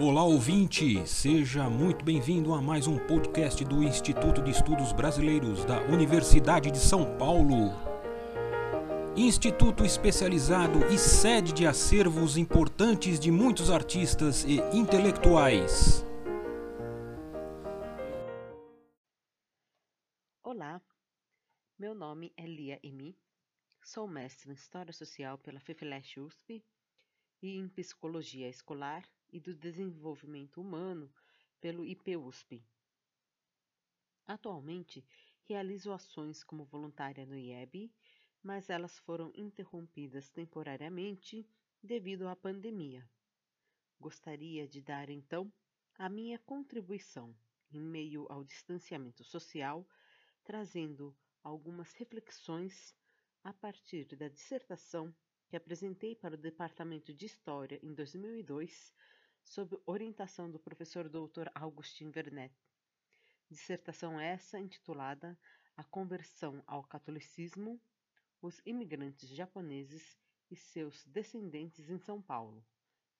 Olá 0.00 0.24
ouvinte, 0.24 1.06
seja 1.06 1.70
muito 1.70 2.04
bem-vindo 2.04 2.52
a 2.52 2.60
mais 2.60 2.88
um 2.88 2.98
podcast 3.06 3.64
do 3.64 3.80
Instituto 3.80 4.42
de 4.42 4.50
Estudos 4.50 4.92
Brasileiros 4.92 5.64
da 5.64 5.80
Universidade 5.82 6.68
de 6.68 6.78
São 6.78 7.16
Paulo. 7.16 7.70
Instituto 9.16 9.84
especializado 9.84 10.84
e 10.92 10.98
sede 10.98 11.52
de 11.52 11.64
acervos 11.64 12.36
importantes 12.36 13.20
de 13.20 13.30
muitos 13.30 13.70
artistas 13.70 14.42
e 14.42 14.56
intelectuais. 14.76 16.04
Olá, 20.42 20.82
meu 21.78 21.94
nome 21.94 22.32
é 22.36 22.44
Lia 22.44 22.80
Emi, 22.82 23.16
sou 23.80 24.08
mestre 24.08 24.50
em 24.50 24.54
História 24.54 24.92
Social 24.92 25.38
pela 25.38 25.60
FEFELESH 25.60 26.18
USP 26.18 26.64
e 27.40 27.58
em 27.58 27.68
Psicologia 27.68 28.48
Escolar 28.48 29.04
e 29.34 29.40
do 29.40 29.52
Desenvolvimento 29.52 30.60
Humano 30.60 31.12
pelo 31.60 31.84
IPUSP. 31.84 32.64
Atualmente, 34.24 35.04
realizo 35.42 35.92
ações 35.92 36.44
como 36.44 36.64
voluntária 36.64 37.26
no 37.26 37.36
IEB, 37.36 37.92
mas 38.40 38.70
elas 38.70 38.96
foram 39.00 39.32
interrompidas 39.34 40.30
temporariamente 40.30 41.44
devido 41.82 42.28
à 42.28 42.36
pandemia. 42.36 43.04
Gostaria 43.98 44.68
de 44.68 44.80
dar 44.80 45.10
então 45.10 45.52
a 45.98 46.08
minha 46.08 46.38
contribuição 46.38 47.36
em 47.72 47.80
meio 47.80 48.26
ao 48.30 48.44
distanciamento 48.44 49.24
social, 49.24 49.84
trazendo 50.44 51.12
algumas 51.42 51.92
reflexões 51.94 52.94
a 53.42 53.52
partir 53.52 54.04
da 54.14 54.28
dissertação 54.28 55.12
que 55.48 55.56
apresentei 55.56 56.14
para 56.14 56.36
o 56.36 56.38
Departamento 56.38 57.12
de 57.12 57.26
História 57.26 57.80
em 57.82 57.92
2002 57.92 58.94
sob 59.44 59.78
orientação 59.86 60.50
do 60.50 60.58
professor 60.58 61.08
Dr. 61.08 61.48
Augustin 61.54 62.10
Vernet. 62.10 62.54
Dissertação 63.50 64.18
essa 64.18 64.58
intitulada 64.58 65.38
A 65.76 65.84
Conversão 65.84 66.62
ao 66.66 66.82
Catolicismo, 66.82 67.80
os 68.40 68.60
imigrantes 68.64 69.28
japoneses 69.28 70.18
e 70.50 70.56
seus 70.56 71.04
descendentes 71.04 71.90
em 71.90 71.98
São 71.98 72.20
Paulo, 72.20 72.64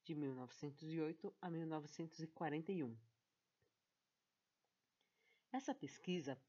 de 0.02 0.14
1908 0.14 1.34
a 1.40 1.50
1941. 1.50 2.96
Essa 5.52 5.74
pesquisa 5.74 6.40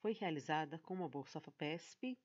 foi 0.00 0.12
realizada 0.12 0.78
com 0.78 0.94
uma 0.94 1.08
bolsa 1.08 1.40
FAPESP 1.40 2.18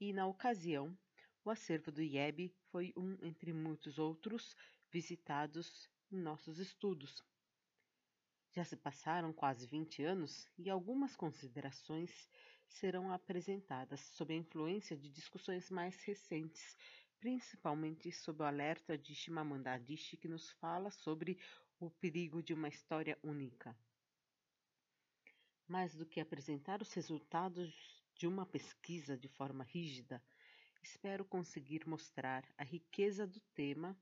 e, 0.00 0.12
na 0.12 0.26
ocasião, 0.26 0.96
o 1.44 1.50
acervo 1.50 1.92
do 1.92 2.00
IEB 2.00 2.54
foi 2.70 2.92
um 2.96 3.18
entre 3.22 3.52
muitos 3.52 3.98
outros 3.98 4.56
visitados 4.90 5.88
em 6.14 6.20
nossos 6.20 6.58
estudos. 6.58 7.22
Já 8.52 8.64
se 8.64 8.76
passaram 8.76 9.32
quase 9.32 9.66
20 9.66 10.04
anos 10.04 10.48
e 10.56 10.70
algumas 10.70 11.16
considerações 11.16 12.30
serão 12.68 13.12
apresentadas 13.12 14.00
sob 14.00 14.32
a 14.32 14.36
influência 14.36 14.96
de 14.96 15.10
discussões 15.10 15.70
mais 15.70 16.00
recentes, 16.04 16.76
principalmente 17.18 18.12
sob 18.12 18.42
o 18.42 18.46
alerta 18.46 18.96
de 18.96 19.12
Shimamanda 19.12 19.72
Adichie 19.72 20.16
que 20.16 20.28
nos 20.28 20.50
fala 20.52 20.90
sobre 20.90 21.36
o 21.80 21.90
perigo 21.90 22.40
de 22.40 22.54
uma 22.54 22.68
história 22.68 23.18
única. 23.20 23.76
Mais 25.66 25.96
do 25.96 26.06
que 26.06 26.20
apresentar 26.20 26.80
os 26.80 26.92
resultados 26.92 28.04
de 28.14 28.28
uma 28.28 28.46
pesquisa 28.46 29.18
de 29.18 29.28
forma 29.28 29.64
rígida, 29.64 30.22
espero 30.80 31.24
conseguir 31.24 31.88
mostrar 31.88 32.48
a 32.56 32.62
riqueza 32.62 33.26
do 33.26 33.40
tema 33.52 33.98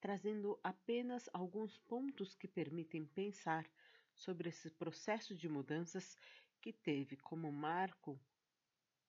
trazendo 0.00 0.58
apenas 0.62 1.28
alguns 1.32 1.78
pontos 1.78 2.34
que 2.34 2.46
permitem 2.46 3.04
pensar 3.06 3.68
sobre 4.14 4.48
esse 4.48 4.70
processo 4.70 5.34
de 5.34 5.48
mudanças 5.48 6.16
que 6.60 6.72
teve 6.72 7.16
como 7.16 7.52
marco, 7.52 8.18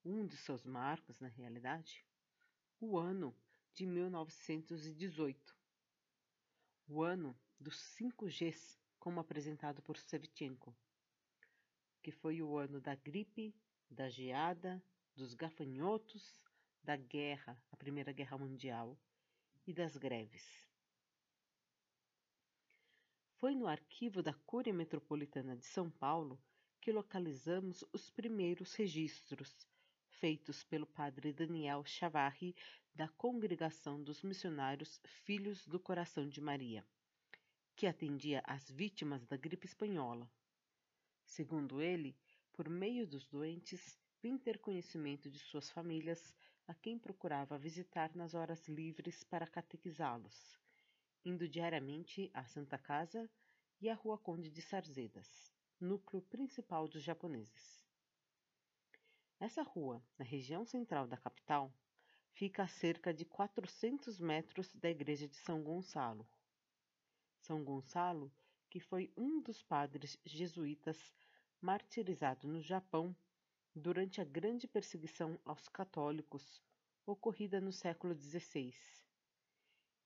um 0.04 0.26
de 0.26 0.38
seus 0.38 0.66
marcos 0.66 1.20
na 1.20 1.28
realidade, 1.28 2.06
o 2.80 2.98
ano 2.98 3.36
de 3.74 3.86
1918, 3.86 5.56
o 6.88 7.04
ano 7.04 7.38
dos 7.60 7.76
5Gs, 7.98 8.78
como 9.00 9.20
apresentado 9.20 9.82
por 9.82 9.98
Sevchenko, 9.98 10.76
que 12.02 12.12
foi 12.12 12.42
o 12.42 12.58
ano 12.58 12.80
da 12.80 12.96
gripe, 12.96 13.56
da 13.90 14.10
geada, 14.10 14.84
dos 15.16 15.34
gafanhotos, 15.34 16.40
da 16.84 16.96
guerra, 16.96 17.62
a 17.72 17.76
Primeira 17.76 18.12
Guerra 18.12 18.38
Mundial 18.38 18.98
e 19.66 19.74
das 19.74 19.98
greves. 19.98 20.67
Foi 23.40 23.54
no 23.54 23.68
arquivo 23.68 24.24
da 24.24 24.34
Cúria 24.34 24.74
Metropolitana 24.74 25.56
de 25.56 25.64
São 25.64 25.92
Paulo 25.92 26.42
que 26.82 26.92
localizamos 26.92 27.86
os 27.94 28.10
primeiros 28.10 28.74
registros, 28.74 29.56
feitos 30.10 30.64
pelo 30.64 30.88
padre 30.88 31.32
Daniel 31.32 31.86
Chavarri, 31.86 32.56
da 32.96 33.08
Congregação 33.10 34.04
dos 34.04 34.24
Missionários 34.24 35.00
Filhos 35.06 35.68
do 35.68 35.80
Coração 35.80 36.28
de 36.28 36.42
Maria, 36.42 36.84
que 37.76 37.86
atendia 37.86 38.42
às 38.44 38.72
vítimas 38.72 39.24
da 39.28 39.38
gripe 39.38 39.68
espanhola. 39.68 40.28
Segundo 41.24 41.80
ele, 41.80 42.18
por 42.52 42.68
meio 42.68 43.06
dos 43.06 43.28
doentes, 43.28 44.00
vim 44.20 44.36
ter 44.36 44.58
conhecimento 44.58 45.30
de 45.30 45.38
suas 45.38 45.70
famílias, 45.70 46.34
a 46.68 46.74
quem 46.74 46.98
procurava 46.98 47.56
visitar 47.56 48.16
nas 48.16 48.34
horas 48.34 48.68
livres 48.68 49.24
para 49.24 49.46
catequizá-los 49.46 50.58
indo 51.28 51.46
diariamente 51.46 52.32
à 52.34 52.46
Santa 52.46 52.78
Casa 52.78 53.30
e 53.82 53.90
à 53.90 53.94
Rua 53.94 54.18
Conde 54.18 54.50
de 54.50 54.62
Sarzedas, 54.62 55.54
núcleo 55.78 56.22
principal 56.22 56.88
dos 56.88 57.04
japoneses. 57.04 57.86
Essa 59.38 59.62
rua, 59.62 60.02
na 60.18 60.24
região 60.24 60.64
central 60.64 61.06
da 61.06 61.18
capital, 61.18 61.70
fica 62.32 62.64
a 62.64 62.68
cerca 62.68 63.14
de 63.14 63.26
400 63.26 64.22
metros 64.22 64.74
da 64.76 64.90
igreja 64.90 65.28
de 65.28 65.36
São 65.36 65.62
Gonçalo. 65.62 66.26
São 67.42 67.62
Gonçalo, 67.62 68.32
que 68.70 68.80
foi 68.80 69.12
um 69.18 69.42
dos 69.42 69.62
padres 69.62 70.18
jesuítas 70.24 71.14
martirizado 71.60 72.48
no 72.48 72.62
Japão 72.62 73.14
durante 73.76 74.22
a 74.22 74.24
grande 74.24 74.66
perseguição 74.66 75.38
aos 75.44 75.68
católicos 75.68 76.64
ocorrida 77.06 77.60
no 77.60 77.74
século 77.74 78.16
XVI 78.16 78.97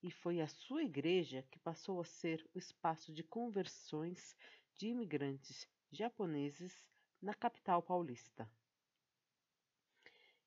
e 0.03 0.09
foi 0.09 0.41
a 0.41 0.47
sua 0.47 0.83
igreja 0.83 1.43
que 1.51 1.59
passou 1.59 2.01
a 2.01 2.05
ser 2.05 2.47
o 2.53 2.57
espaço 2.57 3.13
de 3.13 3.23
conversões 3.23 4.35
de 4.75 4.87
imigrantes 4.87 5.67
japoneses 5.91 6.85
na 7.21 7.33
capital 7.33 7.83
paulista. 7.83 8.49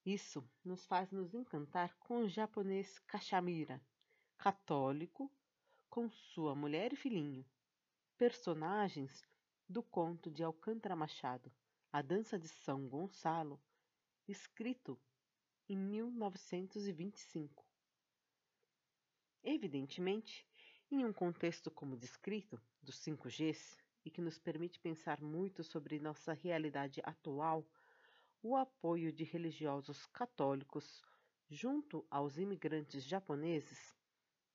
Isso 0.05 0.47
nos 0.63 0.85
faz 0.85 1.11
nos 1.11 1.33
encantar 1.33 1.95
com 1.97 2.23
o 2.23 2.29
japonês 2.29 2.99
Kachamira, 3.07 3.81
católico, 4.37 5.31
com 5.89 6.09
sua 6.09 6.53
mulher 6.53 6.93
e 6.93 6.95
filhinho, 6.95 7.45
personagens 8.17 9.23
do 9.67 9.81
conto 9.81 10.29
de 10.29 10.43
Alcântara 10.43 10.95
Machado, 10.95 11.51
A 11.91 12.01
Dança 12.01 12.37
de 12.37 12.47
São 12.47 12.87
Gonçalo, 12.87 13.59
escrito 14.27 14.99
em 15.67 15.77
1925. 15.77 17.64
Evidentemente, 19.47 20.43
em 20.89 21.05
um 21.05 21.13
contexto 21.13 21.69
como 21.69 21.95
descrito, 21.95 22.59
dos 22.81 22.95
5Gs, 22.97 23.77
e 24.03 24.09
que 24.09 24.19
nos 24.19 24.39
permite 24.39 24.79
pensar 24.79 25.21
muito 25.21 25.63
sobre 25.63 25.99
nossa 25.99 26.33
realidade 26.33 26.99
atual, 27.03 27.63
o 28.41 28.55
apoio 28.55 29.13
de 29.13 29.23
religiosos 29.23 30.07
católicos 30.07 31.03
junto 31.47 32.03
aos 32.09 32.39
imigrantes 32.39 33.05
japoneses 33.05 33.95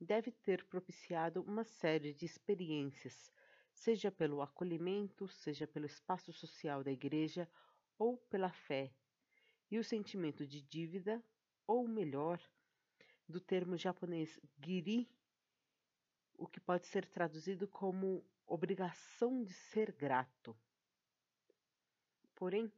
deve 0.01 0.33
ter 0.33 0.65
propiciado 0.65 1.41
uma 1.43 1.63
série 1.63 2.13
de 2.13 2.27
experiências, 2.27 3.33
seja 3.73 4.11
pelo 4.11 4.43
acolhimento, 4.43 5.29
seja 5.29 5.69
pelo 5.69 5.87
espaço 5.87 6.33
social 6.33 6.83
da 6.83 6.91
igreja 6.91 7.49
ou 7.97 8.17
pela 8.17 8.51
fé, 8.51 8.93
e 9.71 9.79
o 9.79 9.85
sentimento 9.85 10.45
de 10.45 10.61
dívida, 10.61 11.25
ou 11.65 11.87
melhor, 11.87 12.41
do 13.31 13.41
termo 13.41 13.77
japonês 13.77 14.39
giri, 14.63 15.09
o 16.37 16.47
que 16.47 16.61
pode 16.61 16.87
ser 16.87 17.07
traduzido 17.07 17.67
como 17.69 18.25
obrigação 18.47 19.43
de 19.43 19.53
ser 19.53 19.93
grato. 19.93 20.57
Porém, 22.35 22.73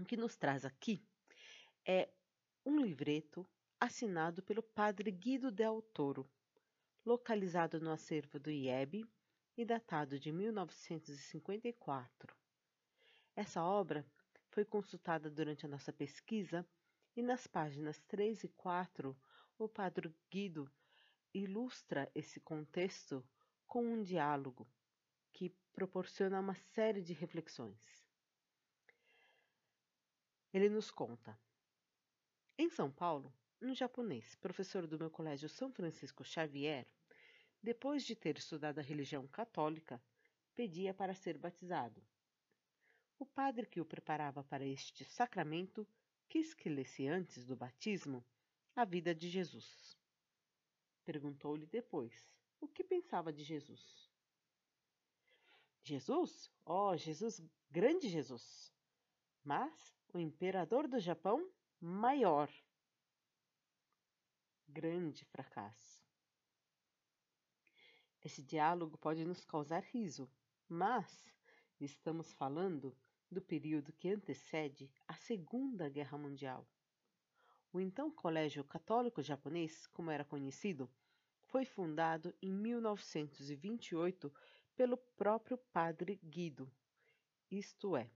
o 0.00 0.04
que 0.04 0.16
nos 0.16 0.36
traz 0.36 0.64
aqui 0.64 1.04
é 1.84 2.08
um 2.64 2.80
livreto 2.80 3.44
assinado 3.78 4.42
pelo 4.42 4.62
padre 4.62 5.10
Guido 5.10 5.50
Del 5.50 5.82
Toro, 5.82 6.26
localizado 7.04 7.80
no 7.80 7.90
acervo 7.90 8.38
do 8.38 8.50
IEB 8.50 9.04
e 9.56 9.64
datado 9.64 10.18
de 10.18 10.32
1954. 10.32 12.34
Essa 13.34 13.62
obra 13.62 14.06
foi 14.50 14.64
consultada 14.64 15.30
durante 15.30 15.66
a 15.66 15.68
nossa 15.68 15.92
pesquisa 15.92 16.66
e 17.16 17.22
nas 17.22 17.46
páginas 17.46 18.00
3 18.08 18.44
e 18.44 18.48
4 18.48 19.16
o 19.58 19.68
padre 19.68 20.14
Guido 20.30 20.70
ilustra 21.32 22.10
esse 22.14 22.40
contexto 22.40 23.24
com 23.66 23.84
um 23.84 24.02
diálogo 24.02 24.68
que 25.32 25.50
proporciona 25.72 26.40
uma 26.40 26.54
série 26.54 27.00
de 27.00 27.12
reflexões. 27.12 28.04
Ele 30.52 30.68
nos 30.68 30.90
conta: 30.90 31.38
Em 32.58 32.68
São 32.68 32.90
Paulo, 32.90 33.32
um 33.60 33.74
japonês, 33.74 34.34
professor 34.34 34.86
do 34.86 34.98
meu 34.98 35.10
colégio 35.10 35.48
São 35.48 35.72
Francisco 35.72 36.24
Xavier, 36.24 36.86
depois 37.62 38.04
de 38.04 38.16
ter 38.16 38.36
estudado 38.36 38.78
a 38.78 38.82
religião 38.82 39.26
católica, 39.28 40.02
pedia 40.54 40.92
para 40.92 41.14
ser 41.14 41.38
batizado. 41.38 42.04
O 43.18 43.24
padre 43.24 43.66
que 43.66 43.80
o 43.80 43.84
preparava 43.84 44.42
para 44.42 44.66
este 44.66 45.04
sacramento 45.04 45.86
quis 46.28 46.52
que 46.52 46.68
lesse 46.68 47.06
antes 47.06 47.46
do 47.46 47.54
batismo 47.54 48.24
a 48.74 48.84
vida 48.84 49.14
de 49.14 49.28
Jesus. 49.28 49.96
Perguntou-lhe 51.04 51.66
depois 51.66 52.12
o 52.60 52.68
que 52.68 52.84
pensava 52.84 53.32
de 53.32 53.42
Jesus. 53.42 54.10
Jesus? 55.82 56.50
Oh, 56.64 56.96
Jesus, 56.96 57.42
grande 57.70 58.08
Jesus! 58.08 58.72
Mas 59.44 59.92
o 60.12 60.18
imperador 60.18 60.86
do 60.86 61.00
Japão, 61.00 61.50
maior. 61.80 62.48
Grande 64.68 65.24
fracasso. 65.24 66.00
Esse 68.22 68.40
diálogo 68.40 68.96
pode 68.96 69.24
nos 69.24 69.44
causar 69.44 69.82
riso, 69.82 70.30
mas 70.68 71.28
estamos 71.80 72.32
falando 72.32 72.96
do 73.28 73.42
período 73.42 73.92
que 73.92 74.08
antecede 74.08 74.88
a 75.08 75.14
Segunda 75.14 75.88
Guerra 75.88 76.16
Mundial. 76.16 76.66
O 77.74 77.80
então 77.80 78.10
Colégio 78.10 78.62
Católico 78.62 79.22
Japonês, 79.22 79.86
como 79.86 80.10
era 80.10 80.26
conhecido, 80.26 80.90
foi 81.46 81.64
fundado 81.64 82.34
em 82.42 82.52
1928 82.52 84.30
pelo 84.76 84.98
próprio 84.98 85.56
padre 85.56 86.20
Guido, 86.22 86.70
isto 87.50 87.96
é, 87.96 88.10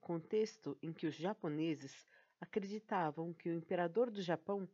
contexto 0.00 0.78
em 0.82 0.90
que 0.90 1.06
os 1.06 1.14
japoneses 1.14 2.06
acreditavam 2.40 3.34
que 3.34 3.50
o 3.50 3.52
imperador 3.52 4.10
do 4.10 4.22
Japão 4.22 4.66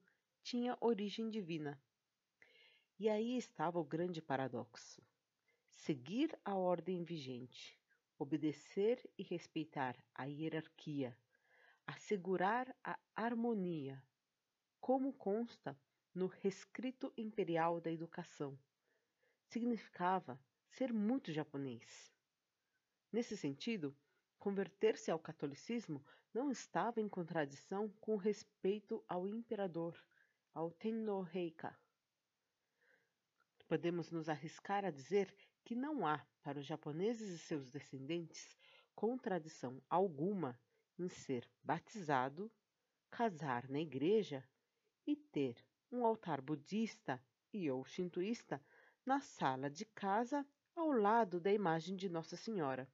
tinha 0.44 0.79
origem 0.81 1.29
divina. 1.29 1.81
E 3.00 3.09
aí 3.09 3.37
estava 3.37 3.81
o 3.81 3.85
grande 3.85 4.23
paradoxo: 4.23 5.03
seguir 5.69 6.38
a 6.44 6.55
ordem 6.55 7.03
vigente, 7.03 7.76
obedecer 8.17 9.11
e 9.19 9.25
respeitar 9.25 9.97
a 10.15 10.25
hierarquia, 10.25 11.19
assegurar 11.85 12.73
a 12.85 12.97
harmonia, 13.17 14.00
como 14.81 15.12
consta 15.12 15.79
no 16.15 16.27
rescrito 16.27 17.12
imperial 17.17 17.81
da 17.81 17.91
educação. 17.91 18.59
Significava 19.47 20.43
ser 20.69 20.93
muito 20.93 21.32
japonês. 21.32 22.12
Nesse 23.12 23.37
sentido, 23.37 23.97
converter-se 24.38 25.11
ao 25.11 25.19
catolicismo 25.19 26.05
não 26.32 26.50
estava 26.50 27.00
em 27.00 27.09
contradição 27.09 27.88
com 28.00 28.17
respeito 28.17 29.05
ao 29.09 29.27
imperador, 29.27 30.00
ao 30.55 30.71
Tenno 30.71 31.29
Heika. 31.35 31.76
Podemos 33.67 34.11
nos 34.11 34.29
arriscar 34.29 34.85
a 34.85 34.91
dizer 34.91 35.35
que 35.65 35.75
não 35.75 36.06
há, 36.06 36.25
para 36.43 36.59
os 36.59 36.67
japoneses 36.67 37.29
e 37.31 37.38
seus 37.38 37.71
descendentes, 37.71 38.56
contradição 38.94 39.83
alguma 39.88 40.59
em 40.99 41.09
ser 41.09 41.49
batizado, 41.62 42.50
casar 43.11 43.69
na 43.69 43.81
igreja 43.81 44.47
e 45.11 45.17
ter 45.17 45.57
um 45.91 46.05
altar 46.07 46.41
budista 46.41 47.21
e 47.53 47.69
ou 47.69 47.85
shintoísta 47.85 48.65
na 49.05 49.21
sala 49.21 49.69
de 49.69 49.85
casa 49.85 50.47
ao 50.77 50.93
lado 50.93 51.41
da 51.41 51.53
imagem 51.53 51.97
de 51.97 52.09
Nossa 52.09 52.37
Senhora. 52.37 52.89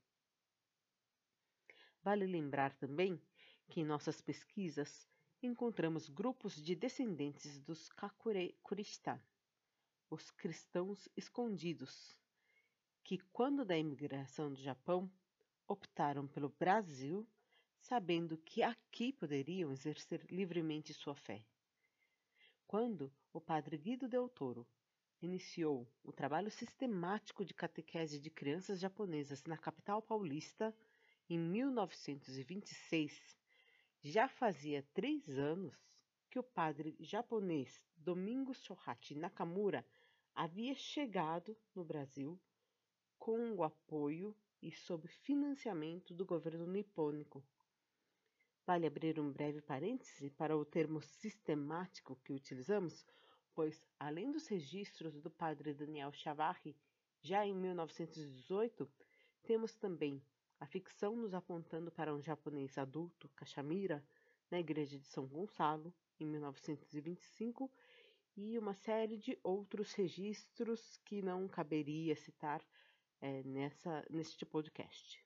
Vale 2.03 2.27
lembrar 2.27 2.73
também 2.75 3.21
que 3.69 3.83
em 3.83 3.85
nossas 3.85 4.23
pesquisas 4.23 5.07
encontramos 5.43 6.09
grupos 6.09 6.55
de 6.55 6.75
descendentes 6.75 7.61
dos 7.61 7.91
Kakurista, 7.91 9.23
os 10.09 10.31
cristãos 10.31 11.09
escondidos, 11.15 12.19
que, 13.05 13.19
quando 13.31 13.63
da 13.63 13.77
imigração 13.77 14.51
do 14.51 14.59
Japão, 14.59 15.11
optaram 15.69 16.27
pelo 16.27 16.49
Brasil, 16.49 17.29
sabendo 17.79 18.39
que 18.39 18.63
aqui 18.63 19.13
poderiam 19.13 19.71
exercer 19.71 20.25
livremente 20.31 20.95
sua 20.95 21.15
fé. 21.15 21.45
Quando 22.69 23.13
o 23.33 23.41
padre 23.41 23.79
Guido 23.79 24.09
Del 24.09 24.29
Toro 24.29 24.67
iniciou 25.23 25.89
o 26.03 26.13
trabalho 26.13 26.51
sistemático 26.51 27.45
de 27.45 27.55
catequese 27.55 28.19
de 28.19 28.29
crianças 28.29 28.81
japonesas 28.81 29.45
na 29.45 29.57
capital 29.57 30.03
paulista 30.03 30.77
em 31.31 31.39
1926, 31.39 33.37
já 34.03 34.27
fazia 34.27 34.85
três 34.93 35.29
anos 35.39 35.77
que 36.29 36.41
o 36.41 36.43
padre 36.43 36.97
japonês 36.99 37.87
Domingos 37.97 38.61
Shohachi 38.65 39.15
Nakamura 39.15 39.87
havia 40.35 40.75
chegado 40.75 41.57
no 41.73 41.85
Brasil 41.85 42.37
com 43.17 43.53
o 43.53 43.63
apoio 43.63 44.37
e 44.61 44.73
sob 44.73 45.07
financiamento 45.07 46.13
do 46.13 46.27
governo 46.27 46.67
nipônico 46.67 47.45
Vale 48.67 48.85
abrir 48.85 49.21
um 49.21 49.31
breve 49.31 49.61
parêntese 49.61 50.29
para 50.31 50.57
o 50.57 50.65
termo 50.65 51.01
sistemático 51.01 52.19
que 52.25 52.33
utilizamos, 52.33 53.07
pois, 53.55 53.87
além 53.97 54.33
dos 54.33 54.49
registros 54.49 55.21
do 55.21 55.31
padre 55.31 55.73
Daniel 55.73 56.13
Chavarri, 56.13 56.77
já 57.23 57.47
em 57.47 57.55
1918, 57.55 58.91
temos 59.45 59.77
também 59.77 60.21
a 60.59 60.67
ficção 60.67 61.15
nos 61.15 61.33
apontando 61.33 61.93
para 61.93 62.13
um 62.13 62.21
japonês 62.21 62.77
adulto, 62.77 63.29
Cachamira, 63.37 64.05
na 64.51 64.59
igreja 64.59 64.99
de 64.99 65.07
São 65.07 65.27
Gonçalo, 65.27 65.95
em 66.19 66.27
1925, 66.27 67.71
e 68.37 68.59
uma 68.59 68.75
série 68.75 69.17
de 69.17 69.39
outros 69.45 69.93
registros 69.93 70.97
que 71.05 71.23
não 71.23 71.47
caberia 71.47 72.17
citar 72.17 72.61
é, 73.21 73.45
nessa, 73.45 74.05
neste 74.11 74.45
podcast. 74.45 75.25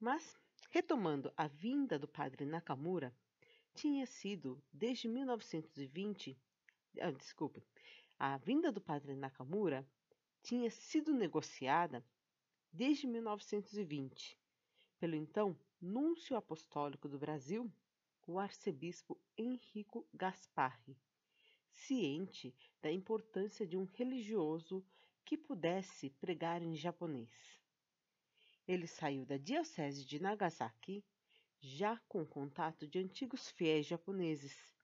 Mas 0.00 0.36
Retomando 0.72 1.32
a 1.36 1.48
vinda 1.48 1.98
do 1.98 2.06
padre 2.06 2.44
Nakamura, 2.44 3.12
tinha 3.74 4.06
sido 4.06 4.62
desde 4.72 5.08
1920, 5.08 6.38
ah, 7.00 7.10
desculpe, 7.10 7.60
a 8.16 8.36
vinda 8.36 8.70
do 8.70 8.80
padre 8.80 9.16
Nakamura 9.16 9.84
tinha 10.40 10.70
sido 10.70 11.12
negociada 11.12 12.04
desde 12.72 13.08
1920 13.08 14.38
pelo 15.00 15.16
então 15.16 15.58
Núncio 15.80 16.36
Apostólico 16.36 17.08
do 17.08 17.18
Brasil, 17.18 17.68
o 18.24 18.38
arcebispo 18.38 19.18
Henrico 19.36 20.06
Gasparri, 20.14 20.96
ciente 21.68 22.54
da 22.80 22.92
importância 22.92 23.66
de 23.66 23.76
um 23.76 23.86
religioso 23.86 24.84
que 25.24 25.36
pudesse 25.36 26.10
pregar 26.10 26.62
em 26.62 26.76
japonês. 26.76 27.59
Ele 28.66 28.86
saiu 28.86 29.24
da 29.24 29.36
diocese 29.36 30.04
de 30.04 30.20
Nagasaki 30.20 31.04
já 31.60 31.98
com 32.08 32.24
contato 32.24 32.86
de 32.86 32.98
antigos 32.98 33.50
fiéis 33.50 33.86
japoneses 33.86 34.74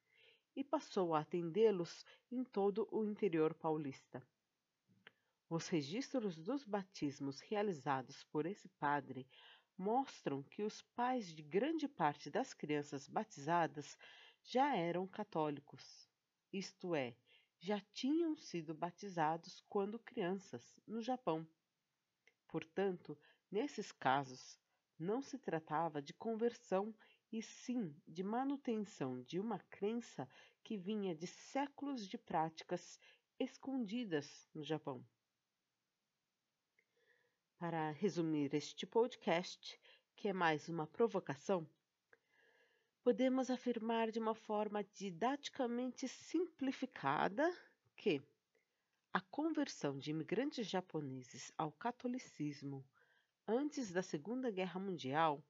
e 0.55 0.65
passou 0.65 1.15
a 1.15 1.21
atendê-los 1.21 2.05
em 2.31 2.45
todo 2.45 2.89
o 2.91 3.05
interior 3.05 3.55
paulista. 3.55 4.23
Os 5.49 5.69
registros 5.69 6.37
dos 6.37 6.65
batismos 6.65 7.41
realizados 7.41 8.25
por 8.25 8.47
esse 8.47 8.69
padre 8.81 9.27
mostram 9.79 10.43
que 10.43 10.63
os 10.63 10.83
pais 10.95 11.33
de 11.35 11.43
grande 11.43 11.87
parte 11.87 12.31
das 12.31 12.53
crianças 12.53 13.07
batizadas 13.07 13.97
já 14.43 14.75
eram 14.75 15.07
católicos, 15.07 16.09
isto 16.53 16.95
é, 16.95 17.15
já 17.59 17.81
tinham 17.93 18.37
sido 18.37 18.75
batizados 18.75 19.63
quando 19.69 19.99
crianças 19.99 20.79
no 20.87 21.01
Japão. 21.01 21.47
Portanto, 22.49 23.19
Nesses 23.51 23.93
casos, 23.93 24.59
não 24.99 25.23
se 25.23 25.39
tratava 25.39 26.03
de 26.03 26.13
conversão 26.13 26.95
e 27.33 27.43
sim 27.43 27.95
de 28.07 28.23
manutenção 28.23 29.23
de 29.23 29.39
uma 29.39 29.59
crença 29.71 30.29
que 30.65 30.77
vinha 30.77 31.15
de 31.15 31.27
séculos 31.27 32.09
de 32.09 32.19
práticas 32.19 32.99
escondidas 33.39 34.49
no 34.55 34.65
Japão. 34.65 35.07
Para 37.59 37.91
resumir 37.91 38.55
este 38.55 38.87
podcast, 38.87 39.81
que 40.15 40.29
é 40.29 40.33
mais 40.33 40.69
uma 40.69 40.87
provocação, 40.87 41.69
podemos 43.03 43.51
afirmar 43.51 44.11
de 44.11 44.19
uma 44.19 44.35
forma 44.35 44.83
didaticamente 44.83 46.09
simplificada 46.09 47.49
que 47.95 48.21
a 49.13 49.21
conversão 49.21 49.99
de 49.99 50.11
imigrantes 50.11 50.67
japoneses 50.67 51.53
ao 51.57 51.71
catolicismo 51.73 52.85
antes 53.47 53.93
da 53.93 54.03
Segunda 54.03 54.51
Guerra 54.51 54.81
Mundial, 54.81 55.43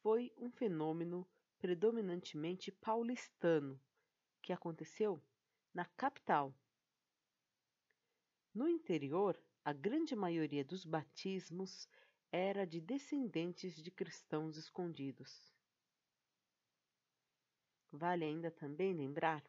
foi 0.00 0.32
um 0.36 0.50
fenômeno 0.50 1.26
predominantemente 1.58 2.70
paulistano 2.70 3.80
que 4.40 4.52
aconteceu 4.52 5.20
na 5.72 5.84
capital. 5.84 6.54
No 8.54 8.68
interior, 8.68 9.40
a 9.64 9.72
grande 9.72 10.14
maioria 10.14 10.64
dos 10.64 10.84
batismos 10.84 11.88
era 12.30 12.64
de 12.66 12.80
descendentes 12.80 13.82
de 13.82 13.90
cristãos 13.90 14.56
escondidos. 14.56 15.52
Vale 17.90 18.24
ainda 18.24 18.50
também 18.50 18.92
lembrar 18.92 19.42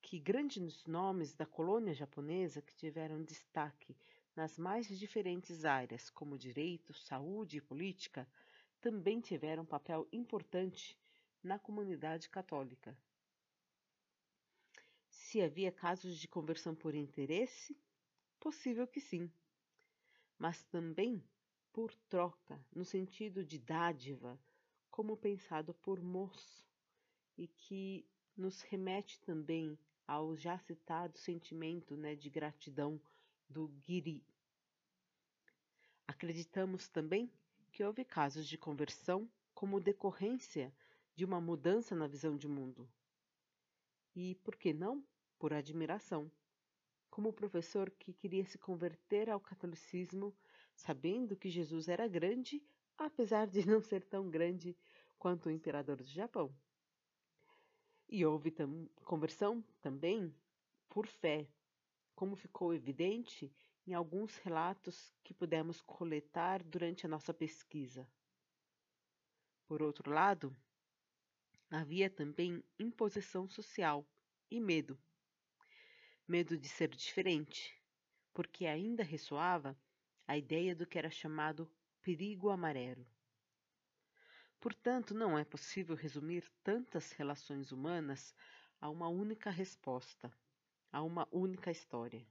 que 0.00 0.18
grandes 0.18 0.84
nomes 0.86 1.34
da 1.34 1.44
colônia 1.44 1.92
japonesa 1.92 2.62
que 2.62 2.74
tiveram 2.74 3.22
destaque 3.22 3.96
nas 4.34 4.58
mais 4.58 4.86
diferentes 4.86 5.64
áreas, 5.64 6.08
como 6.10 6.38
direito, 6.38 6.94
saúde 6.94 7.58
e 7.58 7.60
política, 7.60 8.28
também 8.80 9.20
tiveram 9.20 9.64
papel 9.64 10.08
importante 10.12 10.98
na 11.42 11.58
comunidade 11.58 12.28
católica. 12.28 12.96
Se 15.08 15.40
havia 15.40 15.70
casos 15.70 16.18
de 16.18 16.26
conversão 16.28 16.74
por 16.74 16.94
interesse, 16.94 17.76
possível 18.40 18.86
que 18.86 19.00
sim, 19.00 19.30
mas 20.38 20.64
também 20.64 21.22
por 21.72 21.94
troca, 22.08 22.64
no 22.74 22.84
sentido 22.84 23.44
de 23.44 23.58
dádiva, 23.58 24.38
como 24.90 25.16
pensado 25.16 25.72
por 25.74 26.02
Moço, 26.02 26.66
e 27.36 27.46
que 27.48 28.06
nos 28.36 28.60
remete 28.62 29.20
também 29.20 29.78
ao 30.06 30.36
já 30.36 30.58
citado 30.58 31.18
sentimento 31.18 31.96
né, 31.96 32.14
de 32.14 32.28
gratidão 32.28 33.00
do 33.52 33.70
Giri. 33.82 34.24
Acreditamos 36.08 36.88
também 36.88 37.30
que 37.70 37.84
houve 37.84 38.02
casos 38.02 38.48
de 38.48 38.56
conversão 38.56 39.30
como 39.54 39.78
decorrência 39.78 40.74
de 41.14 41.24
uma 41.24 41.40
mudança 41.40 41.94
na 41.94 42.06
visão 42.06 42.34
de 42.36 42.48
mundo. 42.48 42.88
E, 44.16 44.34
por 44.36 44.56
que 44.56 44.72
não, 44.72 45.04
por 45.38 45.52
admiração. 45.52 46.32
Como 47.10 47.28
o 47.28 47.32
professor 47.32 47.90
que 47.90 48.14
queria 48.14 48.44
se 48.46 48.56
converter 48.56 49.28
ao 49.28 49.38
catolicismo, 49.38 50.34
sabendo 50.74 51.36
que 51.36 51.50
Jesus 51.50 51.88
era 51.88 52.08
grande, 52.08 52.62
apesar 52.96 53.46
de 53.46 53.66
não 53.68 53.82
ser 53.82 54.02
tão 54.02 54.30
grande 54.30 54.74
quanto 55.18 55.46
o 55.46 55.52
imperador 55.52 55.98
do 55.98 56.04
Japão. 56.04 56.54
E 58.08 58.24
houve 58.24 58.50
tam 58.50 58.88
conversão 59.04 59.62
também 59.82 60.34
por 60.88 61.06
fé, 61.06 61.46
como 62.14 62.36
ficou 62.36 62.74
evidente 62.74 63.52
em 63.86 63.94
alguns 63.94 64.36
relatos 64.36 65.12
que 65.24 65.34
pudemos 65.34 65.80
coletar 65.80 66.62
durante 66.62 67.04
a 67.06 67.08
nossa 67.08 67.34
pesquisa. 67.34 68.08
Por 69.66 69.82
outro 69.82 70.10
lado, 70.10 70.56
havia 71.70 72.10
também 72.10 72.62
imposição 72.78 73.48
social 73.48 74.06
e 74.50 74.60
medo. 74.60 74.98
Medo 76.28 76.56
de 76.56 76.68
ser 76.68 76.88
diferente, 76.88 77.76
porque 78.32 78.66
ainda 78.66 79.02
ressoava 79.02 79.76
a 80.26 80.36
ideia 80.36 80.74
do 80.74 80.86
que 80.86 80.98
era 80.98 81.10
chamado 81.10 81.70
perigo 82.00 82.50
amarelo. 82.50 83.06
Portanto, 84.60 85.12
não 85.12 85.36
é 85.36 85.44
possível 85.44 85.96
resumir 85.96 86.48
tantas 86.62 87.10
relações 87.12 87.72
humanas 87.72 88.34
a 88.80 88.88
uma 88.88 89.08
única 89.08 89.50
resposta, 89.50 90.32
a 90.92 91.02
uma 91.02 91.26
única 91.32 91.72
história. 91.72 92.24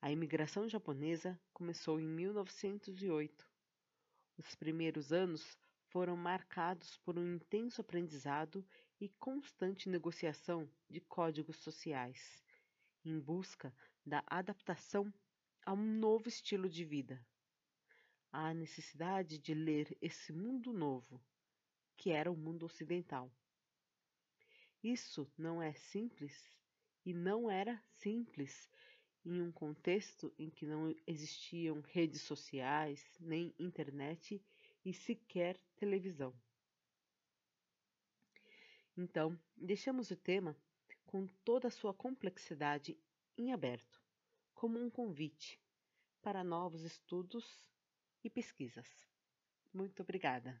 A 0.00 0.12
imigração 0.12 0.68
japonesa 0.68 1.40
começou 1.52 1.98
em 1.98 2.06
1908. 2.06 3.50
Os 4.36 4.54
primeiros 4.54 5.12
anos 5.12 5.58
foram 5.88 6.16
marcados 6.16 6.98
por 6.98 7.18
um 7.18 7.34
intenso 7.34 7.80
aprendizado 7.80 8.64
e 9.00 9.08
constante 9.08 9.88
negociação 9.88 10.70
de 10.88 11.00
códigos 11.00 11.56
sociais, 11.56 12.44
em 13.04 13.18
busca 13.18 13.74
da 14.04 14.22
adaptação 14.26 15.12
a 15.64 15.72
um 15.72 15.98
novo 15.98 16.28
estilo 16.28 16.68
de 16.68 16.84
vida 16.84 17.20
a 18.38 18.52
necessidade 18.52 19.38
de 19.38 19.54
ler 19.54 19.96
esse 19.98 20.30
mundo 20.30 20.70
novo, 20.70 21.24
que 21.96 22.10
era 22.10 22.30
o 22.30 22.36
mundo 22.36 22.66
ocidental. 22.66 23.32
Isso 24.82 25.26
não 25.38 25.62
é 25.62 25.72
simples 25.72 26.54
e 27.06 27.14
não 27.14 27.48
era 27.48 27.80
simples 27.92 28.68
em 29.24 29.40
um 29.40 29.52
contexto 29.52 30.34
em 30.36 30.50
que 30.50 30.66
não 30.66 30.94
existiam 31.06 31.80
redes 31.80 32.22
sociais, 32.22 33.00
nem 33.20 33.54
internet 33.58 34.44
e 34.84 34.92
sequer 34.92 35.56
televisão. 35.76 36.34
Então, 38.96 39.38
deixamos 39.56 40.10
o 40.10 40.16
tema 40.16 40.56
com 41.04 41.26
toda 41.44 41.68
a 41.68 41.70
sua 41.70 41.94
complexidade 41.94 42.98
em 43.38 43.52
aberto, 43.52 44.02
como 44.52 44.78
um 44.78 44.90
convite 44.90 45.60
para 46.20 46.42
novos 46.42 46.82
estudos 46.82 47.64
e 48.24 48.30
pesquisas. 48.30 49.06
Muito 49.72 50.02
obrigada. 50.02 50.60